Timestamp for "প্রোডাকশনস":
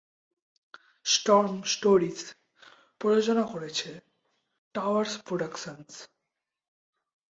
5.25-5.93